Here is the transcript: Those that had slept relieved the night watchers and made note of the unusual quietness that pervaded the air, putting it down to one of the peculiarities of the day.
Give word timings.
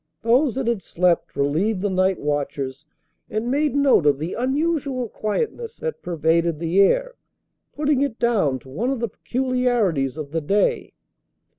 Those 0.23 0.55
that 0.55 0.65
had 0.65 0.81
slept 0.81 1.35
relieved 1.35 1.81
the 1.81 1.89
night 1.91 2.19
watchers 2.19 2.85
and 3.29 3.51
made 3.51 3.75
note 3.75 4.07
of 4.07 4.17
the 4.17 4.33
unusual 4.33 5.07
quietness 5.07 5.77
that 5.77 6.01
pervaded 6.01 6.57
the 6.57 6.81
air, 6.81 7.13
putting 7.73 8.01
it 8.01 8.17
down 8.17 8.57
to 8.61 8.69
one 8.69 8.89
of 8.89 8.99
the 8.99 9.09
peculiarities 9.09 10.17
of 10.17 10.31
the 10.31 10.41
day. 10.41 10.93